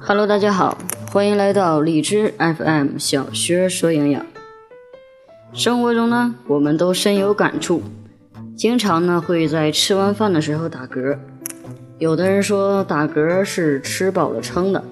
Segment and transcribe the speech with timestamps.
[0.00, 0.78] Hello，大家好，
[1.12, 4.24] 欢迎来到荔枝 FM 小薛说营养。
[5.52, 7.82] 生活中呢，我们都深有感触，
[8.56, 11.18] 经常呢会在吃完饭的时候打嗝。
[11.98, 14.82] 有的人说打嗝是吃饱了撑的，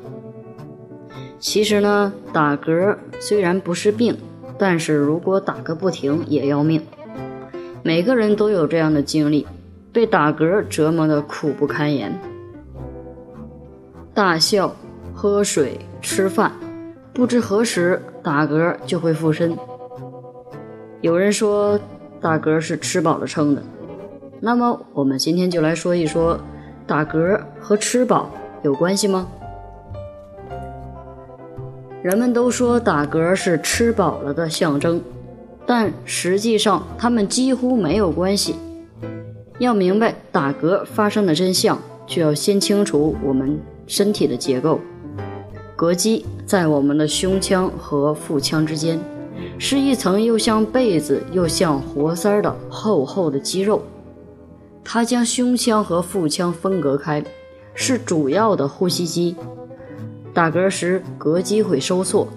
[1.39, 4.19] 其实呢，打嗝虽然不是病，
[4.59, 6.83] 但是如果打个不停也要命。
[7.83, 9.47] 每个人都有这样的经历，
[9.95, 12.13] 被打嗝折磨的苦不堪言。
[14.19, 14.75] 大笑、
[15.15, 16.51] 喝水、吃饭，
[17.13, 19.57] 不知何时打嗝就会附身。
[21.01, 21.79] 有人说
[22.21, 23.63] 打嗝是吃饱了撑的，
[24.41, 26.37] 那么我们今天就来说一说，
[26.85, 28.29] 打嗝和吃饱
[28.65, 29.29] 有关系吗？
[32.03, 35.01] 人们都说打嗝是吃饱了的象征，
[35.65, 38.57] 但实际上它们几乎没有关系。
[39.61, 43.61] 要明白打嗝发生的真相，就要先清楚我们。
[43.89, 44.79] 身体的结构，
[45.77, 49.01] 膈肌在我们的胸腔和腹腔之间，
[49.59, 53.83] 是一层又像被子又像活塞的厚厚的肌肉，
[54.85, 57.25] 它将胸腔和腹腔分隔开，
[57.75, 59.35] 是主要的呼吸机。
[60.35, 62.29] 打嗝时，膈肌会收缩，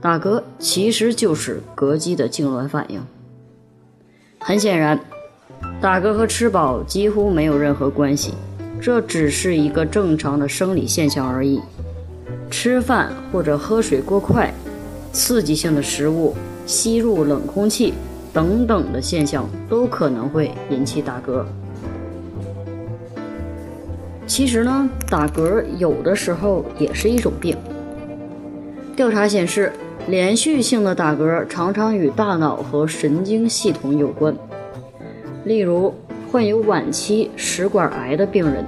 [0.00, 3.00] 打嗝其实就是膈肌的痉挛反应。
[4.40, 4.98] 很显然，
[5.80, 8.34] 打嗝和吃饱几乎没有任何关系。
[8.80, 11.60] 这只是一个正常的生理现象而已。
[12.50, 14.52] 吃饭或者喝水过快、
[15.12, 16.34] 刺激性的食物、
[16.66, 17.94] 吸入冷空气
[18.32, 21.44] 等等的现象都可能会引起打嗝。
[24.26, 27.56] 其实呢，打嗝有的时候也是一种病。
[28.96, 29.72] 调查显示，
[30.08, 34.34] 连续性的打嗝常常与大脑和神经系统有关。
[35.44, 35.94] 例如，
[36.30, 38.64] 患有晚期食管癌的病人，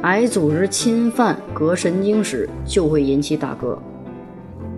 [0.00, 3.76] 癌组织侵犯膈神经时就会引起打嗝；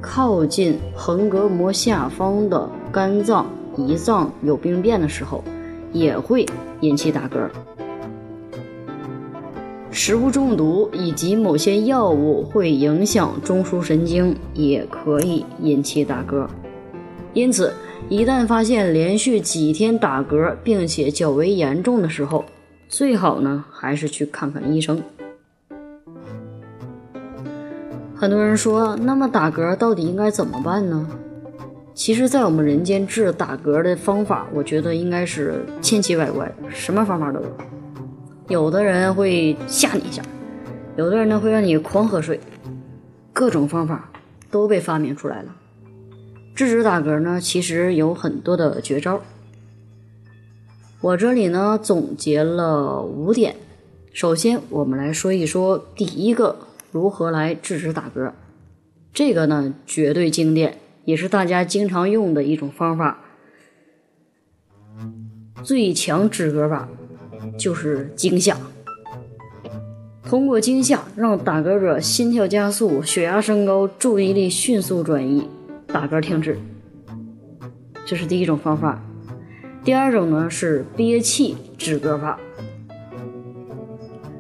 [0.00, 3.46] 靠近横膈膜下方的肝脏、
[3.77, 5.45] 胰脏有病变的时候，
[5.92, 6.45] 也会
[6.80, 7.48] 引起打嗝；
[9.92, 16.45] 食物中毒以及某些药物会影响中枢神经，也可以引起打嗝。
[17.35, 17.73] 因此，
[18.08, 22.45] 一旦发现连续几天打嗝，并且较为严重的时候，
[22.89, 25.02] 最好呢还是去看看医生。
[28.14, 31.06] 很多人说，那么打嗝到底应该怎么办呢？
[31.95, 37.56] 其实，在我们人间治打嗝的方法，我觉得应该是千奇百怪，什么方法都有。
[38.48, 40.23] 有的人会吓你一下，
[40.96, 42.39] 有的人呢会让你狂喝水，
[43.33, 44.11] 各种方法
[44.51, 45.55] 都被发明出来了。
[46.56, 49.20] 制止打嗝呢，其实有很多的绝招。
[51.02, 53.56] 我这里呢总结了五点。
[54.14, 56.56] 首先，我们来说一说第一个
[56.90, 58.33] 如何来制止打嗝。
[59.12, 63.23] 这个呢绝对经典，也是大家经常用的一种方法。
[65.62, 66.88] 最强止嗝法
[67.58, 68.56] 就是惊吓。
[70.24, 75.46] 通过惊吓，让打嗝者心跳加速、血压升高、注意力迅速转移。
[75.96, 76.58] 打嗝停止，
[78.05, 79.02] 这是第一种方法。
[79.83, 82.39] 第二种呢是憋气止嗝法。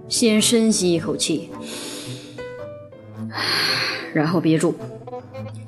[0.06, 1.48] 先深吸一口气，
[4.12, 4.74] 然后憋住，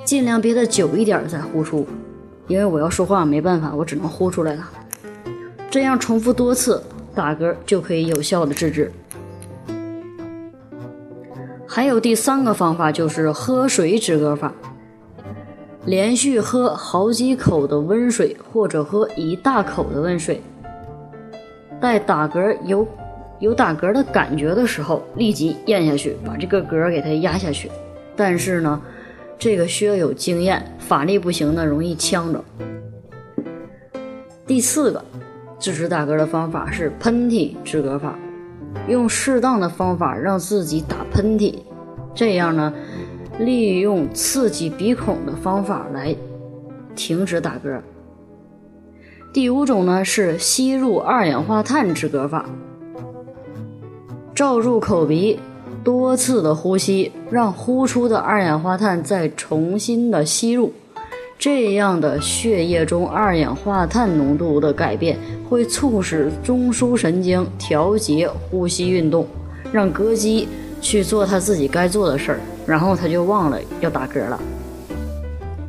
[0.04, 1.88] 尽量憋的久一点再呼出。
[2.48, 4.70] 因为我要说话没办法，我只能呼出来了。
[5.70, 6.82] 这样重复多次，
[7.14, 8.92] 打嗝就可以有效的制止。
[11.66, 14.52] 还有第三个方法就是喝水止嗝法。
[15.84, 20.40] 连续喝好几口的温水，或者喝一大口的温水，
[21.80, 22.86] 在打嗝有
[23.38, 27.70] 有打嗝的感觉的时候，立即咽下去，把这个嗝给它压下去。
[28.16, 28.82] 但是呢，
[29.38, 32.44] 这个需要有经验，法力不行的容易呛着。
[34.46, 35.02] 第四个
[35.58, 38.18] 制止打嗝的方法是喷嚏止嗝法，
[38.88, 41.54] 用适当的方法让自己打喷嚏，
[42.14, 42.74] 这样呢。
[43.38, 46.14] 利用刺激鼻孔的方法来
[46.96, 47.80] 停止打嗝。
[49.32, 52.46] 第五种呢是吸入二氧化碳止嗝法，
[54.34, 55.38] 罩住口鼻，
[55.84, 60.72] 多次的呼吸，让呼出的二氧化碳再重新的吸入，
[61.38, 65.16] 这样的血液中二氧化碳浓度的改变
[65.48, 69.26] 会促使中枢神经调节呼吸运动，
[69.70, 70.48] 让膈肌
[70.80, 72.40] 去做它自己该做的事儿。
[72.68, 74.38] 然后他就忘了要打嗝了。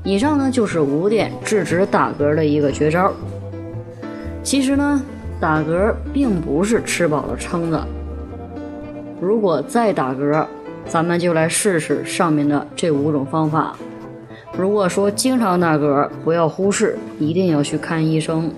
[0.03, 3.11] 以上呢就是五点制止打嗝的一个绝招。
[4.43, 5.01] 其实呢，
[5.39, 7.87] 打嗝并不是吃饱了撑的，
[9.21, 10.45] 如果再打嗝，
[10.87, 13.75] 咱们就来试试上面的这五种方法。
[14.57, 18.51] 如果说经常打嗝，不要忽视，一定要去看医生。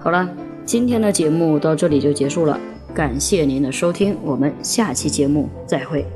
[0.00, 0.28] 好了，
[0.64, 2.60] 今天的节目到这里就结束了，
[2.94, 6.06] 感谢您的收听，我们下期节目再会。